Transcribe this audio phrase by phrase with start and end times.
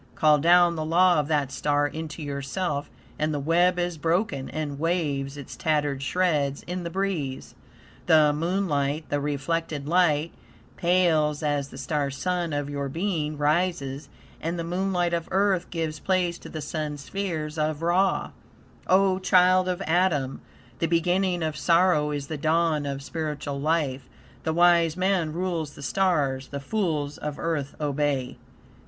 [0.15, 4.79] Call down the law of that star into yourself, and the web is broken and
[4.79, 7.53] waves its tattered shreds in the breeze.
[8.07, 10.31] The moonlight, the reflected light,
[10.75, 14.09] pales as the Star Sun of your being rises,
[14.41, 18.31] and the moonlight of Earth gives place to the Sun spheres of Ra.
[18.87, 20.41] O child of Adam!
[20.79, 24.09] The beginning of sorrow is the dawn of spiritual life.
[24.45, 28.37] The wise man rules the stars; the fools of Earth obey.